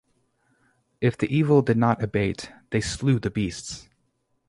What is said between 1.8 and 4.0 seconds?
abate, they slew the beasts.